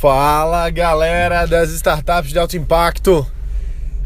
Fala 0.00 0.70
galera 0.70 1.44
das 1.44 1.70
startups 1.70 2.30
de 2.30 2.38
alto 2.38 2.56
impacto. 2.56 3.26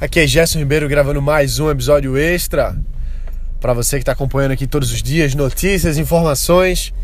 Aqui 0.01 0.21
é 0.21 0.27
Gerson 0.27 0.61
Ribeiro 0.61 0.89
gravando 0.89 1.21
mais 1.21 1.59
um 1.59 1.69
episódio 1.71 2.17
extra 2.17 2.75
para 3.61 3.75
você 3.75 3.97
que 3.97 4.03
está 4.03 4.13
acompanhando 4.13 4.53
aqui 4.53 4.67
todos 4.67 4.91
os 4.91 5.03
dias 5.03 5.35
notícias, 5.35 5.99
informações 5.99 6.95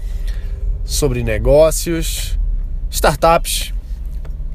sobre 0.86 1.22
negócios, 1.22 2.38
startups, 2.88 3.74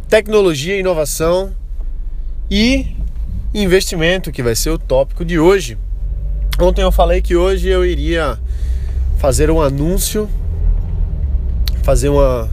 tecnologia 0.10 0.80
inovação 0.80 1.56
e 2.50 2.88
investimento, 3.54 4.32
que 4.32 4.42
vai 4.42 4.56
ser 4.56 4.72
o 4.72 4.80
tópico 4.80 5.24
de 5.24 5.38
hoje. 5.38 5.78
Ontem 6.60 6.82
eu 6.82 6.92
falei 6.92 7.22
que 7.22 7.36
hoje 7.36 7.70
eu 7.70 7.86
iria 7.86 8.40
fazer 9.20 9.52
um 9.52 9.62
anúncio, 9.62 10.28
fazer 11.84 12.10
uma 12.10 12.50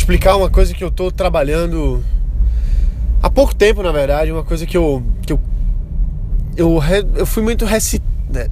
explicar 0.00 0.36
uma 0.36 0.48
coisa 0.48 0.74
que 0.74 0.82
eu 0.82 0.88
estou 0.88 1.12
trabalhando 1.12 2.02
há 3.22 3.28
pouco 3.28 3.54
tempo, 3.54 3.82
na 3.82 3.92
verdade, 3.92 4.32
uma 4.32 4.42
coisa 4.42 4.66
que 4.66 4.76
eu 4.76 5.02
que 5.22 5.32
eu 5.32 5.40
eu, 6.56 6.80
eu 7.14 7.26
fui 7.26 7.42
muito 7.42 7.64
reci, 7.64 8.02
né, 8.28 8.48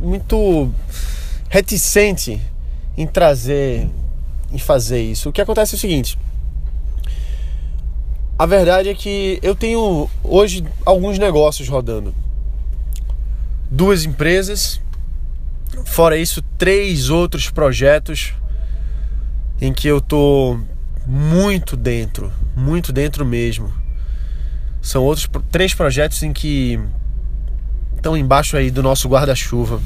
muito 0.00 0.70
reticente 1.48 2.40
em 2.96 3.06
trazer 3.06 3.88
e 4.52 4.58
fazer 4.58 5.00
isso. 5.00 5.28
O 5.28 5.32
que 5.32 5.40
acontece 5.40 5.74
é 5.74 5.76
o 5.76 5.80
seguinte: 5.80 6.18
a 8.38 8.44
verdade 8.44 8.88
é 8.88 8.94
que 8.94 9.38
eu 9.42 9.54
tenho 9.54 10.10
hoje 10.22 10.64
alguns 10.84 11.18
negócios 11.18 11.68
rodando. 11.68 12.14
Duas 13.70 14.04
empresas, 14.04 14.80
fora 15.84 16.16
isso, 16.16 16.42
três 16.56 17.08
outros 17.08 17.50
projetos 17.50 18.34
em 19.60 19.72
que 19.72 19.86
eu 19.86 20.00
tô 20.00 20.58
muito 21.08 21.74
dentro, 21.74 22.30
muito 22.54 22.92
dentro 22.92 23.24
mesmo. 23.24 23.72
São 24.82 25.02
outros 25.02 25.26
três 25.50 25.72
projetos 25.72 26.22
em 26.22 26.34
que 26.34 26.78
estão 27.96 28.14
embaixo 28.14 28.58
aí 28.58 28.70
do 28.70 28.82
nosso 28.82 29.08
guarda-chuva. 29.08 29.80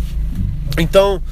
Então, 0.76 1.22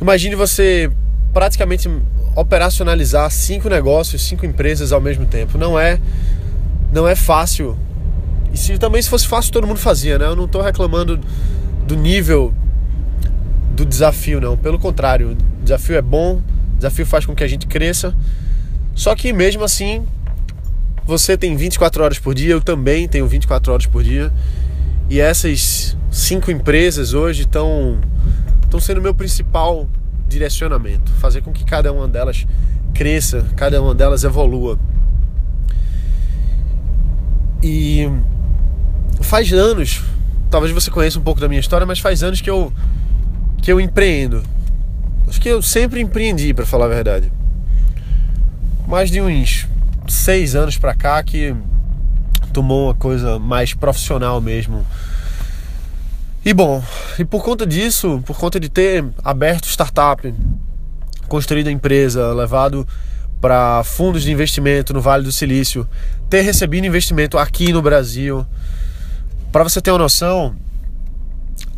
imagine 0.00 0.34
você 0.34 0.90
praticamente 1.34 1.88
operacionalizar 2.34 3.30
cinco 3.30 3.68
negócios, 3.68 4.22
cinco 4.22 4.46
empresas 4.46 4.90
ao 4.90 5.02
mesmo 5.02 5.26
tempo. 5.26 5.58
Não 5.58 5.78
é, 5.78 6.00
não 6.90 7.06
é 7.06 7.14
fácil. 7.14 7.76
E 8.54 8.56
se 8.56 8.78
também 8.78 9.02
se 9.02 9.10
fosse 9.10 9.28
fácil 9.28 9.52
todo 9.52 9.66
mundo 9.66 9.78
fazia, 9.78 10.18
né? 10.18 10.24
Eu 10.24 10.34
não 10.34 10.46
estou 10.46 10.62
reclamando 10.62 11.20
do 11.86 11.94
nível 11.94 12.54
do 13.76 13.84
desafio, 13.84 14.40
não. 14.40 14.56
Pelo 14.56 14.78
contrário, 14.78 15.32
o 15.32 15.62
desafio 15.62 15.96
é 15.96 16.02
bom, 16.02 16.36
o 16.36 16.76
desafio 16.76 17.04
faz 17.04 17.26
com 17.26 17.34
que 17.34 17.44
a 17.44 17.48
gente 17.48 17.66
cresça. 17.66 18.14
Só 19.00 19.14
que 19.14 19.32
mesmo 19.32 19.64
assim, 19.64 20.06
você 21.06 21.34
tem 21.34 21.56
24 21.56 22.04
horas 22.04 22.18
por 22.18 22.34
dia, 22.34 22.52
eu 22.52 22.60
também 22.60 23.08
tenho 23.08 23.26
24 23.26 23.72
horas 23.72 23.86
por 23.86 24.02
dia. 24.02 24.30
E 25.08 25.18
essas 25.18 25.96
cinco 26.10 26.50
empresas 26.50 27.14
hoje 27.14 27.44
estão 27.44 27.98
estão 28.62 28.78
sendo 28.78 29.00
meu 29.00 29.14
principal 29.14 29.88
direcionamento, 30.28 31.10
fazer 31.12 31.40
com 31.40 31.50
que 31.50 31.64
cada 31.64 31.90
uma 31.90 32.06
delas 32.06 32.46
cresça, 32.92 33.46
cada 33.56 33.80
uma 33.80 33.94
delas 33.94 34.22
evolua. 34.22 34.78
E 37.62 38.06
faz 39.22 39.50
anos, 39.50 40.02
talvez 40.50 40.74
você 40.74 40.90
conheça 40.90 41.18
um 41.18 41.22
pouco 41.22 41.40
da 41.40 41.48
minha 41.48 41.60
história, 41.60 41.86
mas 41.86 42.00
faz 42.00 42.22
anos 42.22 42.42
que 42.42 42.50
eu 42.50 42.70
que 43.62 43.72
eu 43.72 43.80
empreendo. 43.80 44.42
Acho 45.26 45.40
que 45.40 45.48
eu 45.48 45.62
sempre 45.62 46.02
empreendi, 46.02 46.52
para 46.52 46.66
falar 46.66 46.84
a 46.84 46.88
verdade 46.88 47.39
mais 48.90 49.08
de 49.08 49.20
uns 49.20 49.68
seis 50.08 50.56
anos 50.56 50.76
para 50.76 50.92
cá 50.92 51.22
que 51.22 51.54
tomou 52.52 52.86
uma 52.86 52.94
coisa 52.94 53.38
mais 53.38 53.72
profissional 53.72 54.40
mesmo. 54.40 54.84
E 56.44 56.52
bom, 56.52 56.82
e 57.16 57.24
por 57.24 57.44
conta 57.44 57.64
disso, 57.64 58.20
por 58.26 58.36
conta 58.36 58.58
de 58.58 58.68
ter 58.68 59.04
aberto 59.22 59.66
startup, 59.66 60.34
construído 61.28 61.68
a 61.68 61.70
empresa, 61.70 62.32
levado 62.34 62.84
para 63.40 63.84
fundos 63.84 64.24
de 64.24 64.32
investimento 64.32 64.92
no 64.92 65.00
Vale 65.00 65.22
do 65.22 65.30
Silício, 65.30 65.88
ter 66.28 66.40
recebido 66.40 66.84
investimento 66.84 67.38
aqui 67.38 67.72
no 67.72 67.80
Brasil, 67.80 68.44
para 69.52 69.62
você 69.62 69.80
ter 69.80 69.92
uma 69.92 69.98
noção, 69.98 70.56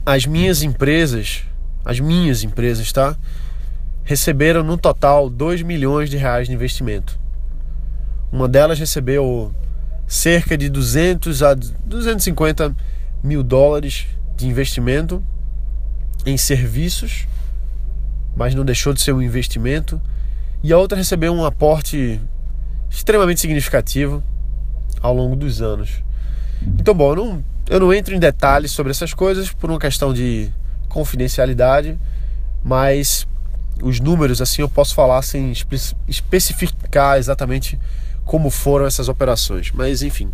as 0.07 0.25
minhas 0.25 0.63
empresas, 0.63 1.43
as 1.85 2.01
minhas 2.01 2.43
empresas, 2.43 2.91
tá? 2.91 3.15
Receberam 4.05 4.63
no 4.63 4.77
total 4.77 5.31
2 5.31 5.63
milhões 5.63 6.11
de 6.11 6.17
reais 6.17 6.49
de 6.49 6.55
investimento. 6.55 7.19
Uma 8.31 8.49
delas 8.49 8.79
recebeu 8.79 9.55
cerca 10.07 10.57
de 10.57 10.69
200 10.69 11.43
a 11.43 11.55
250 11.55 12.75
mil 13.23 13.43
dólares 13.43 14.07
de 14.37 14.47
investimento 14.47 15.23
em 16.27 16.37
serviços, 16.37 17.27
mas 18.37 18.55
não 18.55 18.65
deixou 18.65 18.93
de 18.93 19.01
ser 19.01 19.13
um 19.13 19.23
investimento. 19.23 20.01
E 20.63 20.73
a 20.73 20.79
outra 20.79 20.97
recebeu 20.97 21.33
um 21.33 21.45
aporte 21.45 22.21
extremamente 22.91 23.41
significativo 23.41 24.23
ao 25.01 25.15
longo 25.15 25.35
dos 25.35 25.61
anos. 25.61 26.03
Então, 26.79 26.95
bom, 26.95 27.11
eu 27.11 27.17
não, 27.17 27.45
eu 27.69 27.81
não 27.81 27.93
entro 27.93 28.15
em 28.15 28.21
detalhes 28.21 28.71
sobre 28.71 28.91
essas 28.91 29.13
coisas 29.13 29.51
por 29.53 29.71
uma 29.71 29.79
questão 29.79 30.13
de 30.13 30.51
confidencialidade, 30.89 31.99
mas 32.63 33.27
os 33.81 34.01
números, 34.01 34.43
assim 34.43 34.63
eu 34.63 34.69
posso 34.69 34.95
falar 34.95 35.23
sem 35.23 35.53
espe 35.53 35.77
especificar 36.09 37.19
exatamente 37.19 37.79
como 38.25 38.51
foram 38.51 38.87
essas 38.87 39.09
operações. 39.09 39.71
Mas 39.73 40.03
enfim, 40.03 40.31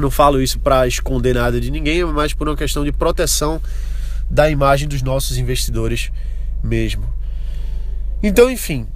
não 0.00 0.10
falo 0.10 0.40
isso 0.40 0.58
para 0.58 0.86
esconder 0.86 1.34
nada 1.34 1.60
de 1.60 1.70
ninguém, 1.70 2.04
mas 2.04 2.32
por 2.32 2.48
uma 2.48 2.56
questão 2.56 2.84
de 2.84 2.92
proteção 2.92 3.60
da 4.30 4.48
imagem 4.48 4.88
dos 4.88 5.02
nossos 5.02 5.36
investidores 5.36 6.10
mesmo. 6.62 7.04
Então, 8.22 8.50
enfim, 8.50 8.86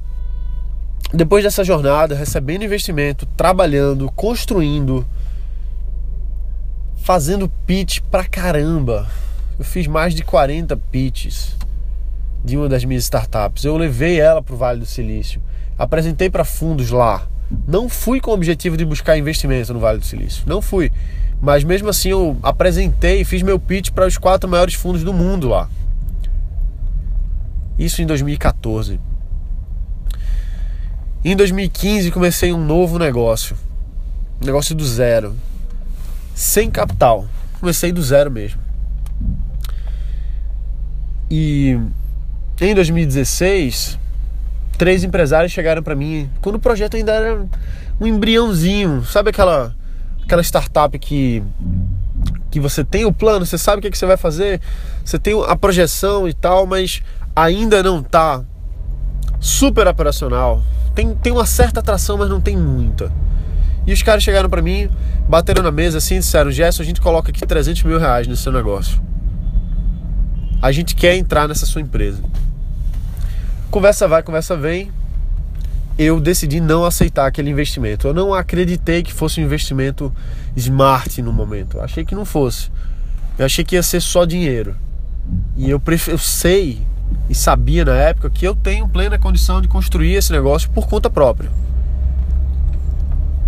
depois 1.12 1.44
dessa 1.44 1.64
jornada, 1.64 2.14
recebendo 2.14 2.64
investimento, 2.64 3.26
trabalhando, 3.36 4.10
construindo, 4.12 5.06
fazendo 7.02 7.48
pitch 7.66 8.00
pra 8.10 8.24
caramba. 8.24 9.08
Eu 9.58 9.64
fiz 9.64 9.86
mais 9.86 10.14
de 10.14 10.22
40 10.22 10.76
pitches 10.76 11.55
de 12.46 12.56
uma 12.56 12.68
das 12.68 12.84
minhas 12.84 13.02
startups. 13.02 13.64
Eu 13.64 13.76
levei 13.76 14.20
ela 14.20 14.40
para 14.40 14.54
o 14.54 14.56
Vale 14.56 14.78
do 14.78 14.86
Silício, 14.86 15.42
apresentei 15.76 16.30
para 16.30 16.44
fundos 16.44 16.90
lá. 16.90 17.26
Não 17.66 17.88
fui 17.88 18.20
com 18.20 18.30
o 18.30 18.34
objetivo 18.34 18.76
de 18.76 18.84
buscar 18.84 19.18
investimento 19.18 19.74
no 19.74 19.80
Vale 19.80 19.98
do 19.98 20.04
Silício, 20.04 20.44
não 20.46 20.62
fui. 20.62 20.92
Mas 21.42 21.64
mesmo 21.64 21.88
assim 21.88 22.10
eu 22.10 22.38
apresentei, 22.42 23.24
fiz 23.24 23.42
meu 23.42 23.58
pitch 23.58 23.90
para 23.90 24.06
os 24.06 24.16
quatro 24.16 24.48
maiores 24.48 24.74
fundos 24.74 25.02
do 25.02 25.12
mundo 25.12 25.48
lá. 25.48 25.68
Isso 27.76 28.00
em 28.00 28.06
2014. 28.06 29.00
Em 31.24 31.34
2015 31.34 32.12
comecei 32.12 32.52
um 32.52 32.64
novo 32.64 32.96
negócio. 32.96 33.56
Um 34.40 34.46
negócio 34.46 34.72
do 34.74 34.86
zero. 34.86 35.34
Sem 36.32 36.70
capital. 36.70 37.26
Comecei 37.58 37.90
do 37.90 38.02
zero 38.02 38.30
mesmo. 38.30 38.60
E 41.28 41.78
em 42.60 42.74
2016, 42.74 43.98
três 44.78 45.04
empresários 45.04 45.52
chegaram 45.52 45.82
para 45.82 45.94
mim 45.94 46.30
quando 46.40 46.56
o 46.56 46.58
projeto 46.58 46.96
ainda 46.96 47.12
era 47.12 47.46
um 48.00 48.06
embriãozinho, 48.06 49.04
sabe 49.04 49.30
aquela 49.30 49.74
aquela 50.22 50.42
startup 50.42 50.98
que 50.98 51.42
que 52.50 52.58
você 52.58 52.82
tem 52.82 53.04
o 53.04 53.12
plano, 53.12 53.44
você 53.44 53.58
sabe 53.58 53.78
o 53.78 53.82
que, 53.82 53.88
é 53.88 53.90
que 53.90 53.98
você 53.98 54.06
vai 54.06 54.16
fazer, 54.16 54.60
você 55.04 55.18
tem 55.18 55.34
a 55.46 55.54
projeção 55.54 56.26
e 56.26 56.32
tal, 56.32 56.66
mas 56.66 57.02
ainda 57.34 57.82
não 57.82 58.02
tá 58.02 58.42
super 59.38 59.86
operacional. 59.86 60.62
Tem, 60.94 61.14
tem 61.14 61.32
uma 61.32 61.44
certa 61.44 61.80
atração, 61.80 62.16
mas 62.16 62.30
não 62.30 62.40
tem 62.40 62.56
muita. 62.56 63.12
E 63.86 63.92
os 63.92 64.02
caras 64.02 64.22
chegaram 64.22 64.48
para 64.48 64.62
mim, 64.62 64.88
bateram 65.28 65.62
na 65.62 65.70
mesa 65.70 65.98
assim, 65.98 66.18
disseram: 66.18 66.50
Gerson, 66.50 66.82
a 66.82 66.86
gente 66.86 67.00
coloca 67.00 67.30
aqui 67.30 67.46
300 67.46 67.82
mil 67.82 67.98
reais 67.98 68.26
nesse 68.26 68.42
seu 68.42 68.52
negócio. 68.52 69.00
A 70.60 70.72
gente 70.72 70.96
quer 70.96 71.14
entrar 71.14 71.46
nessa 71.46 71.66
sua 71.66 71.82
empresa. 71.82 72.22
Conversa 73.76 74.08
vai, 74.08 74.22
conversa 74.22 74.56
vem. 74.56 74.90
Eu 75.98 76.18
decidi 76.18 76.62
não 76.62 76.82
aceitar 76.82 77.26
aquele 77.26 77.50
investimento. 77.50 78.08
Eu 78.08 78.14
não 78.14 78.32
acreditei 78.32 79.02
que 79.02 79.12
fosse 79.12 79.38
um 79.38 79.44
investimento 79.44 80.10
smart 80.56 81.20
no 81.20 81.30
momento. 81.30 81.76
Eu 81.76 81.84
achei 81.84 82.02
que 82.02 82.14
não 82.14 82.24
fosse. 82.24 82.70
Eu 83.38 83.44
achei 83.44 83.62
que 83.62 83.74
ia 83.74 83.82
ser 83.82 84.00
só 84.00 84.24
dinheiro. 84.24 84.74
E 85.58 85.68
eu, 85.68 85.78
eu 86.08 86.16
sei 86.16 86.86
e 87.28 87.34
sabia 87.34 87.84
na 87.84 87.92
época 87.92 88.30
que 88.30 88.48
eu 88.48 88.54
tenho 88.54 88.88
plena 88.88 89.18
condição 89.18 89.60
de 89.60 89.68
construir 89.68 90.14
esse 90.14 90.32
negócio 90.32 90.70
por 90.70 90.88
conta 90.88 91.10
própria. 91.10 91.50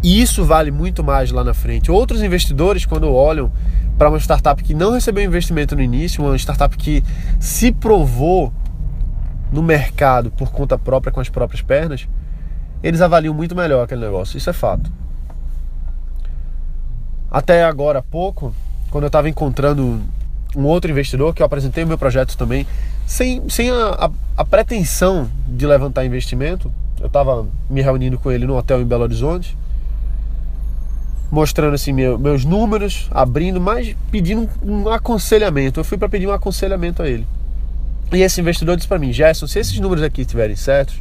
E 0.02 0.20
isso 0.20 0.44
vale 0.44 0.70
muito 0.70 1.02
mais 1.02 1.30
lá 1.30 1.42
na 1.42 1.54
frente. 1.54 1.90
Outros 1.90 2.22
investidores, 2.22 2.84
quando 2.84 3.10
olham 3.10 3.50
para 3.96 4.10
uma 4.10 4.20
startup 4.20 4.62
que 4.62 4.74
não 4.74 4.92
recebeu 4.92 5.24
investimento 5.24 5.74
no 5.74 5.80
início, 5.80 6.22
uma 6.22 6.36
startup 6.36 6.76
que 6.76 7.02
se 7.40 7.72
provou 7.72 8.52
no 9.52 9.62
mercado 9.62 10.30
por 10.30 10.50
conta 10.50 10.78
própria 10.78 11.12
com 11.12 11.20
as 11.20 11.28
próprias 11.28 11.62
pernas, 11.62 12.08
eles 12.82 13.00
avaliam 13.00 13.34
muito 13.34 13.56
melhor 13.56 13.84
aquele 13.84 14.00
negócio. 14.00 14.36
Isso 14.36 14.50
é 14.50 14.52
fato. 14.52 14.90
Até 17.30 17.64
agora 17.64 17.98
há 17.98 18.02
pouco, 18.02 18.54
quando 18.90 19.04
eu 19.04 19.08
estava 19.08 19.28
encontrando 19.28 20.00
um 20.56 20.64
outro 20.64 20.90
investidor, 20.90 21.34
que 21.34 21.42
eu 21.42 21.46
apresentei 21.46 21.84
o 21.84 21.86
meu 21.86 21.98
projeto 21.98 22.36
também, 22.36 22.66
sem, 23.06 23.48
sem 23.48 23.70
a, 23.70 24.06
a, 24.06 24.10
a 24.38 24.44
pretensão 24.44 25.28
de 25.46 25.66
levantar 25.66 26.04
investimento, 26.04 26.72
eu 27.00 27.06
estava 27.06 27.46
me 27.68 27.80
reunindo 27.80 28.18
com 28.18 28.30
ele 28.30 28.46
no 28.46 28.56
hotel 28.56 28.80
em 28.80 28.84
Belo 28.84 29.02
Horizonte, 29.02 29.56
mostrando 31.30 31.74
assim 31.74 31.92
meu, 31.92 32.18
meus 32.18 32.44
números, 32.44 33.08
abrindo, 33.10 33.60
mas 33.60 33.94
pedindo 34.10 34.48
um, 34.62 34.82
um 34.82 34.88
aconselhamento. 34.88 35.80
Eu 35.80 35.84
fui 35.84 35.98
para 35.98 36.08
pedir 36.08 36.26
um 36.26 36.32
aconselhamento 36.32 37.02
a 37.02 37.08
ele. 37.08 37.26
E 38.12 38.22
esse 38.22 38.40
investidor 38.40 38.76
disse 38.76 38.88
para 38.88 38.98
mim, 38.98 39.12
Gerson, 39.12 39.46
se 39.46 39.58
esses 39.58 39.78
números 39.78 40.02
aqui 40.02 40.22
estiverem 40.22 40.56
certos, 40.56 41.00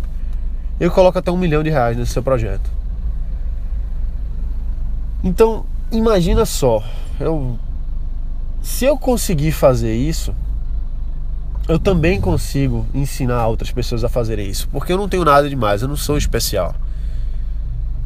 eu 0.79 0.91
coloco 0.91 1.17
até 1.17 1.31
um 1.31 1.37
milhão 1.37 1.63
de 1.63 1.69
reais 1.69 1.95
nesse 1.95 2.11
seu 2.11 2.21
projeto. 2.21 2.69
Então, 5.23 5.65
imagina 5.91 6.45
só, 6.45 6.83
eu, 7.19 7.57
se 8.61 8.85
eu 8.85 8.97
conseguir 8.97 9.51
fazer 9.51 9.95
isso, 9.95 10.35
eu 11.67 11.79
também 11.79 12.21
consigo 12.21 12.85
ensinar 12.93 13.47
outras 13.47 13.71
pessoas 13.71 14.03
a 14.03 14.09
fazerem 14.09 14.47
isso, 14.47 14.67
porque 14.69 14.93
eu 14.93 14.97
não 14.97 15.09
tenho 15.09 15.25
nada 15.25 15.49
demais, 15.49 15.81
eu 15.81 15.87
não 15.87 15.97
sou 15.97 16.17
especial. 16.17 16.75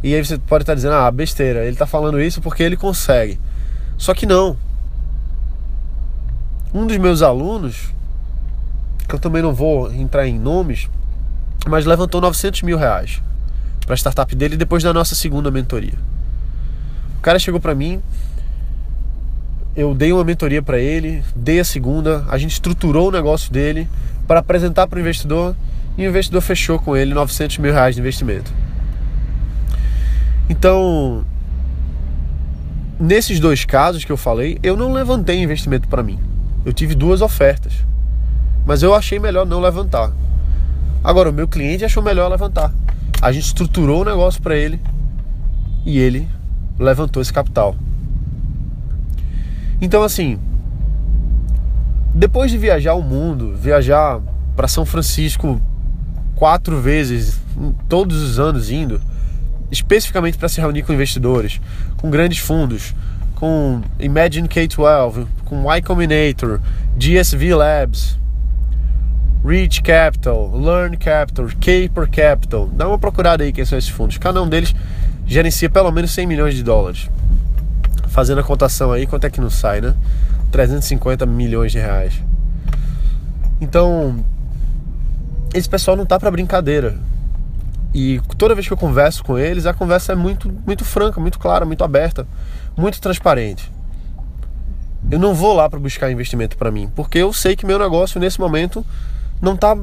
E 0.03 0.15
aí 0.15 0.25
você 0.25 0.37
pode 0.37 0.63
estar 0.63 0.73
dizendo, 0.73 0.95
ah, 0.95 1.11
besteira, 1.11 1.61
ele 1.61 1.73
está 1.73 1.85
falando 1.85 2.19
isso 2.19 2.41
porque 2.41 2.63
ele 2.63 2.75
consegue. 2.75 3.39
Só 3.97 4.15
que 4.15 4.25
não. 4.25 4.57
Um 6.73 6.87
dos 6.87 6.97
meus 6.97 7.21
alunos, 7.21 7.93
que 9.11 9.15
eu 9.15 9.19
também 9.19 9.41
não 9.41 9.53
vou 9.53 9.93
entrar 9.93 10.25
em 10.25 10.39
nomes, 10.39 10.89
mas 11.67 11.85
levantou 11.85 12.21
900 12.21 12.61
mil 12.61 12.77
reais 12.77 13.21
para 13.85 13.93
a 13.93 13.97
startup 13.97 14.33
dele 14.33 14.55
depois 14.55 14.81
da 14.81 14.93
nossa 14.93 15.15
segunda 15.15 15.51
mentoria. 15.51 15.95
O 17.17 17.21
cara 17.21 17.37
chegou 17.37 17.59
para 17.59 17.75
mim, 17.75 18.01
eu 19.75 19.93
dei 19.93 20.13
uma 20.13 20.23
mentoria 20.23 20.61
para 20.61 20.79
ele, 20.79 21.21
dei 21.35 21.59
a 21.59 21.65
segunda, 21.65 22.25
a 22.29 22.37
gente 22.37 22.53
estruturou 22.53 23.09
o 23.09 23.11
negócio 23.11 23.51
dele 23.51 23.87
para 24.25 24.39
apresentar 24.39 24.87
para 24.87 24.97
o 24.97 25.01
investidor 25.01 25.57
e 25.97 26.05
o 26.05 26.09
investidor 26.09 26.41
fechou 26.41 26.79
com 26.79 26.95
ele 26.95 27.13
900 27.13 27.57
mil 27.57 27.73
reais 27.73 27.95
de 27.95 28.01
investimento. 28.01 28.51
Então, 30.49 31.25
nesses 32.97 33.41
dois 33.41 33.65
casos 33.65 34.05
que 34.05 34.11
eu 34.11 34.17
falei, 34.17 34.57
eu 34.63 34.77
não 34.77 34.93
levantei 34.93 35.37
investimento 35.43 35.89
para 35.89 36.01
mim. 36.01 36.17
Eu 36.65 36.71
tive 36.71 36.95
duas 36.95 37.21
ofertas, 37.21 37.73
mas 38.65 38.83
eu 38.83 38.93
achei 38.93 39.19
melhor 39.19 39.45
não 39.45 39.59
levantar. 39.59 40.11
Agora, 41.03 41.29
o 41.29 41.33
meu 41.33 41.47
cliente 41.47 41.83
achou 41.83 42.03
melhor 42.03 42.29
levantar. 42.29 42.73
A 43.21 43.31
gente 43.31 43.45
estruturou 43.45 44.01
o 44.01 44.05
negócio 44.05 44.41
para 44.41 44.55
ele 44.55 44.79
e 45.85 45.99
ele 45.99 46.27
levantou 46.77 47.21
esse 47.21 47.33
capital. 47.33 47.75
Então, 49.79 50.03
assim, 50.03 50.39
depois 52.13 52.51
de 52.51 52.57
viajar 52.57 52.93
o 52.93 53.01
mundo, 53.01 53.55
viajar 53.55 54.19
para 54.55 54.67
São 54.67 54.85
Francisco 54.85 55.59
quatro 56.35 56.79
vezes, 56.79 57.39
todos 57.87 58.21
os 58.21 58.39
anos 58.39 58.69
indo, 58.69 59.01
especificamente 59.71 60.37
para 60.37 60.49
se 60.49 60.59
reunir 60.59 60.83
com 60.83 60.93
investidores, 60.93 61.61
com 61.97 62.11
grandes 62.11 62.39
fundos, 62.39 62.93
com 63.35 63.81
Imagine 63.99 64.47
K12, 64.47 65.25
com 65.45 65.71
Y 65.71 65.81
Combinator, 65.81 66.59
GSV 66.97 67.55
Labs, 67.55 68.20
Reach 69.43 69.81
Capital, 69.81 70.51
Learn 70.55 70.97
Capital, 70.97 71.47
Caper 71.47 72.09
Capital. 72.09 72.67
Dá 72.67 72.87
uma 72.87 72.99
procurada 72.99 73.43
aí 73.43 73.51
quem 73.51 73.65
são 73.65 73.77
esses 73.77 73.89
fundos. 73.89 74.17
Cada 74.17 74.41
um 74.41 74.47
deles 74.47 74.73
gerencia 75.25 75.69
pelo 75.69 75.91
menos 75.91 76.11
100 76.11 76.27
milhões 76.27 76.53
de 76.53 76.63
dólares. 76.63 77.09
Fazendo 78.09 78.41
a 78.41 78.43
cotação 78.43 78.91
aí, 78.91 79.07
quanto 79.07 79.25
é 79.25 79.29
que 79.29 79.41
não 79.41 79.49
sai, 79.49 79.81
né? 79.81 79.95
350 80.51 81.25
milhões 81.25 81.71
de 81.71 81.79
reais. 81.79 82.13
Então, 83.59 84.23
esse 85.53 85.69
pessoal 85.69 85.97
não 85.97 86.05
tá 86.05 86.19
para 86.19 86.29
brincadeira. 86.29 86.97
E 87.93 88.21
toda 88.37 88.55
vez 88.55 88.67
que 88.67 88.73
eu 88.73 88.77
converso 88.77 89.23
com 89.23 89.37
eles, 89.37 89.65
a 89.65 89.73
conversa 89.73 90.13
é 90.13 90.15
muito, 90.15 90.51
muito 90.65 90.85
franca, 90.85 91.19
muito 91.19 91.39
clara, 91.39 91.65
muito 91.65 91.83
aberta, 91.83 92.27
muito 92.77 93.01
transparente. 93.01 93.71
Eu 95.09 95.19
não 95.19 95.33
vou 95.33 95.53
lá 95.53 95.69
para 95.69 95.79
buscar 95.79 96.11
investimento 96.11 96.55
para 96.57 96.71
mim, 96.71 96.89
porque 96.95 97.17
eu 97.17 97.33
sei 97.33 97.55
que 97.55 97.65
meu 97.65 97.77
negócio 97.77 98.19
nesse 98.19 98.39
momento 98.39 98.85
não 99.41 99.55
tá. 99.57 99.75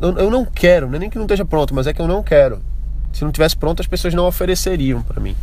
Eu, 0.00 0.16
eu 0.16 0.30
não 0.30 0.44
quero, 0.44 0.88
não 0.88 0.96
é 0.96 0.98
nem 0.98 1.10
que 1.10 1.18
não 1.18 1.24
esteja 1.24 1.44
pronto, 1.44 1.74
mas 1.74 1.86
é 1.86 1.92
que 1.92 2.00
eu 2.00 2.08
não 2.08 2.22
quero. 2.22 2.62
Se 3.12 3.24
não 3.24 3.32
tivesse 3.32 3.56
pronto, 3.56 3.80
as 3.80 3.86
pessoas 3.86 4.14
não 4.14 4.26
ofereceriam 4.26 5.02
para 5.02 5.20
mim. 5.20 5.36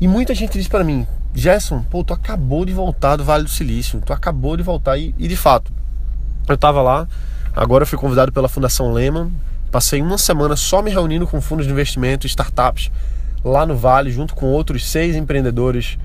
E 0.00 0.06
muita 0.06 0.34
gente 0.34 0.58
diz 0.58 0.68
para 0.68 0.84
mim, 0.84 1.06
Gerson, 1.34 1.82
pô, 1.82 2.04
tu 2.04 2.12
acabou 2.12 2.64
de 2.64 2.72
voltar 2.72 3.16
do 3.16 3.24
Vale 3.24 3.44
do 3.44 3.50
Silício, 3.50 4.02
tu 4.04 4.12
acabou 4.12 4.56
de 4.56 4.62
voltar 4.62 4.96
e, 4.98 5.14
e 5.18 5.26
de 5.26 5.36
fato, 5.36 5.72
eu 6.46 6.56
tava 6.56 6.82
lá 6.82 7.08
Agora 7.56 7.82
eu 7.82 7.86
fui 7.86 7.96
convidado 7.96 8.32
pela 8.32 8.48
Fundação 8.48 8.92
Lehman. 8.92 9.30
Passei 9.70 10.02
uma 10.02 10.18
semana 10.18 10.56
só 10.56 10.82
me 10.82 10.90
reunindo 10.90 11.24
com 11.24 11.40
fundos 11.40 11.66
de 11.66 11.72
investimento 11.72 12.26
startups 12.26 12.90
lá 13.44 13.64
no 13.64 13.76
Vale, 13.76 14.10
junto 14.10 14.34
com 14.34 14.46
outros 14.46 14.90
seis 14.90 15.14
empreendedores 15.14 15.96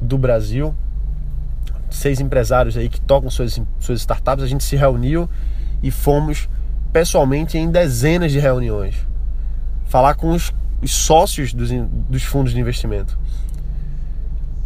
do 0.00 0.16
Brasil, 0.16 0.74
seis 1.90 2.20
empresários 2.20 2.76
aí 2.76 2.88
que 2.88 3.00
tocam 3.00 3.30
suas, 3.30 3.60
suas 3.80 4.00
startups. 4.00 4.44
A 4.44 4.48
gente 4.48 4.64
se 4.64 4.76
reuniu 4.76 5.28
e 5.82 5.90
fomos 5.90 6.48
pessoalmente 6.92 7.58
em 7.58 7.70
dezenas 7.70 8.32
de 8.32 8.38
reuniões 8.38 9.06
falar 9.86 10.14
com 10.14 10.30
os, 10.30 10.52
os 10.82 10.92
sócios 10.92 11.52
dos, 11.52 11.70
dos, 12.08 12.22
fundos 12.22 12.52
de 12.52 12.60
investimento. 12.60 13.18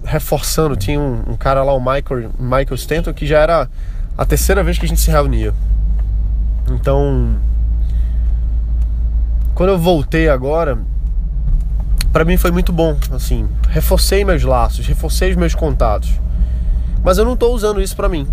Reforçando, 0.02 0.76
tinha 0.76 0.98
um, 0.98 1.32
um 1.32 1.36
cara 1.36 1.62
lá, 1.62 1.72
o 1.72 1.80
Michael, 1.80 2.30
Michael 2.38 2.74
Stanton, 2.74 3.12
que 3.12 3.26
já 3.26 3.38
era 3.38 3.68
a 4.16 4.24
terceira 4.24 4.62
vez 4.64 4.78
que 4.78 4.86
a 4.86 4.88
gente 4.88 5.00
se 5.00 5.10
reunia. 5.10 5.54
Então, 6.70 7.36
quando 9.54 9.70
eu 9.70 9.78
voltei 9.78 10.28
agora, 10.28 10.78
para 12.12 12.24
mim 12.24 12.36
foi 12.36 12.50
muito 12.50 12.72
bom, 12.72 12.96
assim, 13.12 13.48
reforcei 13.68 14.24
meus 14.24 14.42
laços, 14.42 14.86
reforcei 14.86 15.30
os 15.30 15.36
meus 15.36 15.54
contatos. 15.54 16.10
Mas 17.02 17.18
eu 17.18 17.24
não 17.24 17.34
estou 17.34 17.54
usando 17.54 17.80
isso 17.80 17.96
para 17.96 18.08
mim. 18.08 18.26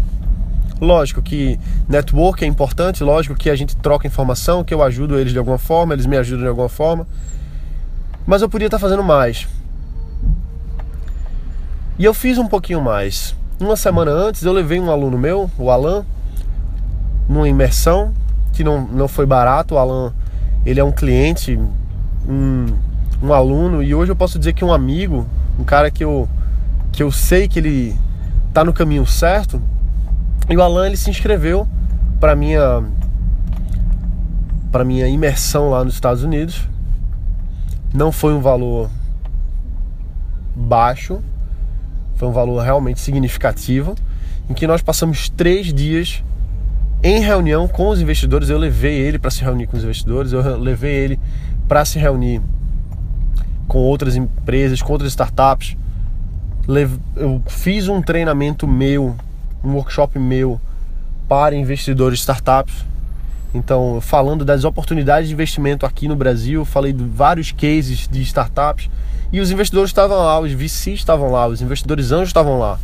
Lógico 0.79 1.21
que 1.21 1.59
network 1.87 2.43
é 2.43 2.47
importante, 2.47 3.03
lógico 3.03 3.35
que 3.35 3.49
a 3.49 3.55
gente 3.55 3.75
troca 3.75 4.05
informação, 4.05 4.63
que 4.63 4.73
eu 4.73 4.83
ajudo 4.83 5.17
eles 5.17 5.33
de 5.33 5.39
alguma 5.39 5.57
forma, 5.57 5.93
eles 5.93 6.05
me 6.05 6.17
ajudam 6.17 6.43
de 6.43 6.49
alguma 6.49 6.69
forma. 6.69 7.07
Mas 8.25 8.41
eu 8.41 8.49
podia 8.49 8.67
estar 8.67 8.77
tá 8.77 8.81
fazendo 8.81 9.03
mais. 9.03 9.47
E 11.97 12.05
eu 12.05 12.13
fiz 12.13 12.37
um 12.37 12.45
pouquinho 12.45 12.81
mais. 12.81 13.35
Uma 13.59 13.75
semana 13.75 14.11
antes 14.11 14.43
eu 14.43 14.53
levei 14.53 14.79
um 14.79 14.91
aluno 14.91 15.17
meu, 15.17 15.49
o 15.57 15.71
Alan, 15.71 16.05
numa 17.27 17.49
imersão 17.49 18.13
que 18.53 18.63
não, 18.63 18.81
não 18.81 19.07
foi 19.07 19.25
barato. 19.25 19.73
O 19.73 19.77
Alan, 19.79 20.13
ele 20.63 20.79
é 20.79 20.83
um 20.83 20.91
cliente, 20.91 21.59
um, 22.27 22.65
um 23.21 23.33
aluno, 23.33 23.81
e 23.81 23.95
hoje 23.95 24.11
eu 24.11 24.15
posso 24.15 24.37
dizer 24.37 24.53
que 24.53 24.63
um 24.63 24.71
amigo, 24.71 25.25
um 25.57 25.63
cara 25.63 25.89
que 25.89 26.03
eu, 26.03 26.29
que 26.91 27.01
eu 27.01 27.11
sei 27.11 27.47
que 27.47 27.57
ele 27.57 27.97
tá 28.57 28.63
no 28.63 28.73
caminho 28.73 29.05
certo. 29.05 29.61
E 30.49 30.57
o 30.57 30.61
Alan, 30.63 30.87
ele 30.87 30.97
se 30.97 31.11
inscreveu 31.11 31.67
para 32.19 32.35
minha 32.35 32.83
para 34.71 34.83
minha 34.83 35.07
imersão 35.07 35.69
lá 35.69 35.83
nos 35.83 35.93
Estados 35.93 36.23
Unidos. 36.23 36.67
Não 37.93 38.11
foi 38.11 38.33
um 38.33 38.41
valor 38.41 38.89
baixo, 40.55 41.21
foi 42.15 42.27
um 42.27 42.31
valor 42.31 42.63
realmente 42.63 42.99
significativo, 42.99 43.93
em 44.49 44.55
que 44.55 44.65
nós 44.65 44.81
passamos 44.81 45.29
três 45.29 45.71
dias 45.71 46.23
em 47.03 47.19
reunião 47.19 47.67
com 47.67 47.89
os 47.89 48.01
investidores, 48.01 48.49
eu 48.49 48.57
levei 48.57 48.95
ele 48.95 49.19
para 49.19 49.29
se 49.29 49.43
reunir 49.43 49.67
com 49.67 49.77
os 49.77 49.83
investidores, 49.83 50.33
eu 50.33 50.57
levei 50.57 50.95
ele 50.95 51.19
para 51.67 51.85
se 51.85 51.99
reunir 51.99 52.41
com 53.67 53.77
outras 53.77 54.15
empresas, 54.15 54.81
com 54.81 54.93
outras 54.93 55.11
startups. 55.11 55.77
Eu 56.67 57.41
fiz 57.47 57.87
um 57.87 58.01
treinamento 58.01 58.67
meu, 58.67 59.15
um 59.63 59.73
workshop 59.73 60.19
meu 60.19 60.59
para 61.27 61.55
investidores 61.55 62.19
startups. 62.19 62.85
Então, 63.53 64.01
falando 64.01 64.43
das 64.43 64.65
oportunidades 64.65 65.29
de 65.29 65.33
investimento 65.33 65.85
aqui 65.85 66.09
no 66.09 66.15
Brasil, 66.15 66.65
falei 66.65 66.91
de 66.91 67.05
vários 67.05 67.53
cases 67.53 68.05
de 68.07 68.21
startups 68.21 68.89
e 69.31 69.39
os 69.39 69.49
investidores 69.49 69.89
estavam 69.89 70.17
lá, 70.17 70.39
os 70.41 70.51
VCs 70.51 70.99
estavam 70.99 71.31
lá, 71.31 71.47
os 71.47 71.61
investidores 71.61 72.11
anjos 72.11 72.29
estavam 72.29 72.59
lá, 72.59 72.77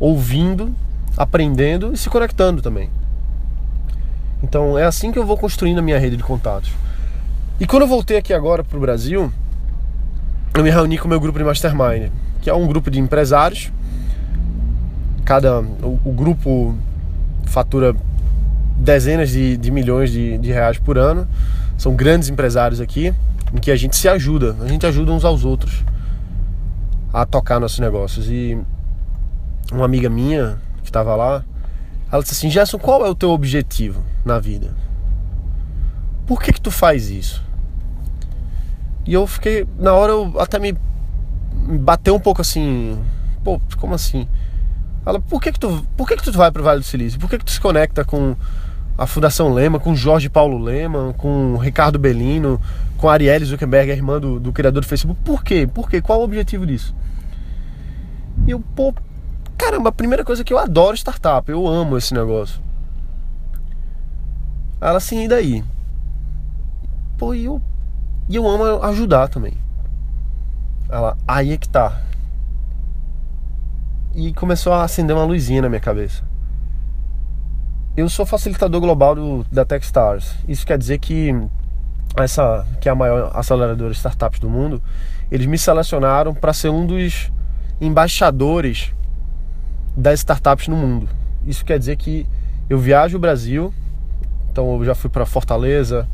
ouvindo, 0.00 0.74
aprendendo 1.14 1.92
e 1.92 1.98
se 1.98 2.08
conectando 2.08 2.62
também. 2.62 2.88
Então 4.42 4.78
é 4.78 4.84
assim 4.84 5.12
que 5.12 5.18
eu 5.18 5.26
vou 5.26 5.36
construindo 5.36 5.78
a 5.78 5.82
minha 5.82 5.98
rede 5.98 6.16
de 6.16 6.22
contatos. 6.22 6.72
E 7.60 7.66
quando 7.66 7.82
eu 7.82 7.88
voltei 7.88 8.16
aqui 8.16 8.32
agora 8.32 8.64
para 8.64 8.76
o 8.76 8.80
Brasil, 8.80 9.30
eu 10.54 10.64
me 10.64 10.70
reuni 10.70 10.98
com 10.98 11.06
o 11.06 11.08
meu 11.08 11.20
grupo 11.20 11.38
de 11.38 11.44
mastermind, 11.44 12.10
que 12.44 12.50
é 12.50 12.54
um 12.54 12.66
grupo 12.66 12.90
de 12.90 13.00
empresários. 13.00 13.72
Cada 15.24 15.62
o, 15.62 15.98
o 16.04 16.12
grupo 16.12 16.76
fatura 17.46 17.96
dezenas 18.76 19.30
de, 19.30 19.56
de 19.56 19.70
milhões 19.70 20.10
de, 20.10 20.36
de, 20.36 20.52
reais 20.52 20.76
por 20.78 20.98
ano. 20.98 21.26
são 21.78 21.96
grandes 21.96 22.28
empresários 22.28 22.82
aqui, 22.82 23.14
em 23.50 23.56
que 23.56 23.70
a 23.70 23.76
gente 23.76 23.96
se 23.96 24.06
ajuda, 24.08 24.56
a 24.60 24.68
gente 24.68 24.84
ajuda 24.84 25.10
uns 25.10 25.24
aos 25.24 25.42
outros 25.42 25.82
a 27.14 27.24
tocar 27.24 27.58
nossos 27.58 27.78
negócios. 27.78 28.28
E 28.28 28.58
uma 29.72 29.86
amiga 29.86 30.10
minha 30.10 30.58
que 30.82 30.90
estava 30.90 31.16
lá, 31.16 31.42
ela 32.12 32.22
disse 32.22 32.34
assim: 32.34 32.50
Gerson, 32.50 32.78
qual 32.78 33.06
é 33.06 33.08
o 33.08 33.14
teu 33.14 33.30
objetivo 33.30 34.02
na 34.22 34.38
vida? 34.38 34.76
Por 36.26 36.42
que 36.42 36.52
que 36.52 36.60
tu 36.60 36.70
faz 36.70 37.08
isso? 37.08 37.42
E 39.06 39.14
eu 39.14 39.26
fiquei, 39.26 39.66
na 39.78 39.94
hora 39.94 40.12
eu 40.12 40.38
até 40.38 40.58
me 40.58 40.76
bateu 41.64 42.14
um 42.14 42.20
pouco 42.20 42.40
assim, 42.40 42.98
pô, 43.42 43.60
como 43.78 43.94
assim? 43.94 44.28
Ela, 45.06 45.20
por 45.20 45.40
que 45.40 45.52
que 45.52 45.60
tu, 45.60 45.84
por 45.96 46.08
que 46.08 46.16
que 46.16 46.24
tu 46.24 46.32
vai 46.32 46.50
pro 46.50 46.62
Vale 46.62 46.80
do 46.80 46.86
Silício? 46.86 47.18
Por 47.18 47.28
que 47.28 47.38
que 47.38 47.44
tu 47.44 47.50
se 47.50 47.60
conecta 47.60 48.04
com 48.04 48.36
a 48.96 49.06
Fundação 49.06 49.52
Lema, 49.52 49.78
com 49.78 49.94
Jorge 49.94 50.28
Paulo 50.28 50.58
Lema, 50.58 51.14
com 51.18 51.56
Ricardo 51.56 51.98
Bellino, 51.98 52.60
com 52.96 53.08
Arielle 53.08 53.44
Zuckerberg, 53.44 53.90
a 53.90 53.94
irmã 53.94 54.20
do, 54.20 54.38
do 54.38 54.52
criador 54.52 54.82
do 54.82 54.88
Facebook? 54.88 55.20
Por 55.24 55.42
quê? 55.42 55.66
Por 55.66 55.90
quê? 55.90 56.00
Qual 56.00 56.20
o 56.20 56.24
objetivo 56.24 56.66
disso? 56.66 56.94
E 58.46 58.50
eu, 58.50 58.60
pô, 58.60 58.94
caramba, 59.58 59.88
a 59.88 59.92
primeira 59.92 60.24
coisa 60.24 60.42
é 60.42 60.44
que 60.44 60.52
eu 60.52 60.58
adoro 60.58 60.96
startup, 60.96 61.50
eu 61.50 61.66
amo 61.66 61.98
esse 61.98 62.14
negócio. 62.14 62.62
Ela 64.80 64.98
assim, 64.98 65.24
e 65.24 65.28
daí? 65.28 65.64
Pô, 67.18 67.34
e 67.34 67.44
eu, 67.44 67.60
e 68.28 68.36
eu 68.36 68.46
amo 68.48 68.82
ajudar 68.84 69.28
também. 69.28 69.63
Ela, 70.88 71.16
aí 71.26 71.52
é 71.52 71.56
que 71.56 71.68
tá. 71.68 72.00
E 74.14 74.32
começou 74.34 74.72
a 74.72 74.84
acender 74.84 75.14
uma 75.14 75.24
luzinha 75.24 75.62
na 75.62 75.68
minha 75.68 75.80
cabeça. 75.80 76.22
Eu 77.96 78.08
sou 78.08 78.26
facilitador 78.26 78.80
global 78.80 79.14
do, 79.14 79.44
da 79.50 79.64
Techstars. 79.64 80.34
Isso 80.48 80.66
quer 80.66 80.78
dizer 80.78 80.98
que 80.98 81.32
essa 82.16 82.64
que 82.80 82.88
é 82.88 82.92
a 82.92 82.94
maior 82.94 83.30
aceleradora 83.34 83.90
de 83.90 83.96
startups 83.96 84.38
do 84.38 84.48
mundo, 84.48 84.82
eles 85.30 85.46
me 85.46 85.58
selecionaram 85.58 86.34
para 86.34 86.52
ser 86.52 86.68
um 86.68 86.86
dos 86.86 87.32
embaixadores 87.80 88.92
das 89.96 90.20
startups 90.20 90.68
no 90.68 90.76
mundo. 90.76 91.08
Isso 91.46 91.64
quer 91.64 91.78
dizer 91.78 91.96
que 91.96 92.26
eu 92.68 92.78
viajo 92.78 93.16
o 93.16 93.20
Brasil, 93.20 93.72
então 94.50 94.76
eu 94.76 94.84
já 94.84 94.94
fui 94.94 95.10
para 95.10 95.26
Fortaleza, 95.26 96.08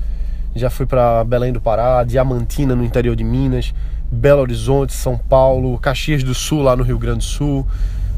já 0.55 0.71
fui 0.71 0.87
para 0.87 1.23
Belém 1.25 1.53
do 1.53 1.61
Pará, 1.61 2.03
Diamantina 2.03 2.75
no 2.75 2.85
interior 2.85 3.15
de 3.15 3.25
Minas, 3.25 3.75
Belo 4.11 4.43
Horizonte, 4.43 4.93
São 4.93 5.17
Paulo, 5.17 5.79
Caxias 5.79 6.23
do 6.23 6.35
Sul 6.35 6.63
lá 6.63 6.75
no 6.75 6.83
Rio 6.83 6.99
Grande 6.99 7.19
do 7.19 7.25
Sul, 7.25 7.67